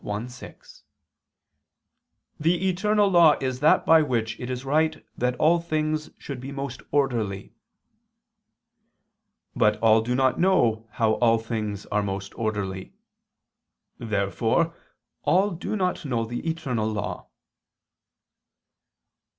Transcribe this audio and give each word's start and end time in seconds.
Arb. 0.03 0.23
i, 0.23 0.27
6) 0.29 0.83
"the 2.39 2.67
eternal 2.67 3.07
law 3.07 3.35
is 3.39 3.59
that 3.59 3.85
by 3.85 4.01
which 4.01 4.39
it 4.39 4.49
is 4.49 4.65
right 4.65 5.05
that 5.15 5.35
all 5.35 5.59
things 5.59 6.09
should 6.17 6.39
be 6.39 6.51
most 6.51 6.81
orderly." 6.89 7.53
But 9.55 9.77
all 9.79 10.01
do 10.01 10.15
not 10.15 10.39
know 10.39 10.87
how 10.93 11.11
all 11.17 11.37
things 11.37 11.85
are 11.91 12.01
most 12.01 12.33
orderly. 12.35 12.95
Therefore 13.99 14.73
all 15.21 15.51
do 15.51 15.75
not 15.75 16.03
know 16.03 16.25
the 16.25 16.49
eternal 16.49 16.89
law. 16.91 17.27